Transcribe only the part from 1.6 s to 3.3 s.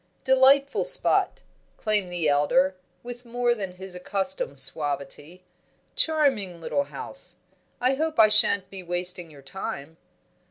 exclaimed the elder, with